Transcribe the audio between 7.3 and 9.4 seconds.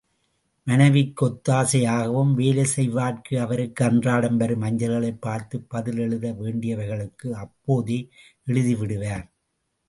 அப்போதே எழுதிவிடுவார்.